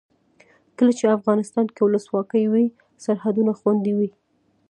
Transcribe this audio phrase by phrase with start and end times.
[0.77, 2.65] کله چې افغانستان کې ولسواکي وي
[3.03, 4.09] سرحدونه خوندي وي.